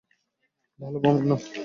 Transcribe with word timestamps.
ভালো 0.79 0.97
ভ্রমণ 1.01 1.23
না? 1.29 1.35